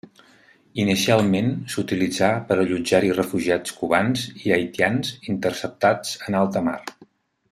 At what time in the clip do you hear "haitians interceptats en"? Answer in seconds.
4.57-6.39